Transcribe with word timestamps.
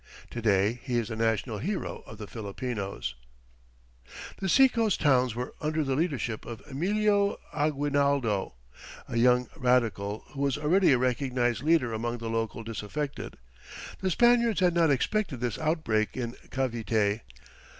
To 0.31 0.41
day 0.41 0.79
he 0.83 0.97
is 0.97 1.09
the 1.09 1.15
national 1.15 1.59
hero 1.59 1.99
of 2.07 2.17
the 2.17 2.25
Filipinos. 2.25 3.13
[Illustration: 4.03 4.03
FORT 4.03 4.15
SANTIAGO.] 4.15 4.35
The 4.41 4.49
seacoast 4.49 4.99
towns 5.01 5.35
were 5.35 5.53
under 5.61 5.83
the 5.83 5.95
leadership 5.95 6.43
of 6.43 6.63
Emilio 6.65 7.37
Aguinaldo, 7.53 8.55
a 9.07 9.17
young 9.17 9.47
radical, 9.55 10.23
who 10.29 10.41
was 10.41 10.57
already 10.57 10.91
a 10.93 10.97
recognized 10.97 11.61
leader 11.61 11.93
among 11.93 12.17
the 12.17 12.31
local 12.31 12.63
disaffected. 12.63 13.37
The 13.99 14.09
Spaniards 14.09 14.59
had 14.59 14.73
not 14.73 14.89
expected 14.89 15.39
this 15.39 15.59
outbreak 15.59 16.17
in 16.17 16.31
Cavite. 16.49 17.21